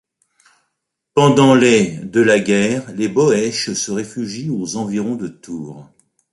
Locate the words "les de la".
1.53-2.39